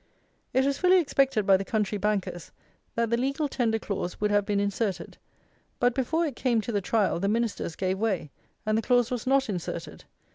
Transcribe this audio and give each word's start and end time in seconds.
It 0.51 0.65
was 0.65 0.79
fully 0.79 0.97
expected 0.99 1.45
by 1.45 1.57
the 1.57 1.63
country 1.63 1.99
bankers, 1.99 2.51
that 2.95 3.11
the 3.11 3.17
legal 3.17 3.47
tender 3.47 3.77
clause 3.77 4.19
would 4.19 4.31
have 4.31 4.47
been 4.47 4.59
inserted; 4.59 5.19
but, 5.79 5.93
before 5.93 6.25
it 6.25 6.35
came 6.35 6.59
to 6.61 6.71
the 6.71 6.81
trial, 6.81 7.19
the 7.19 7.27
Ministers 7.27 7.75
gave 7.75 7.99
way, 7.99 8.31
and 8.65 8.75
the 8.75 8.81
clause 8.81 9.11
was 9.11 9.27
not 9.27 9.47
inserted. 9.47 10.05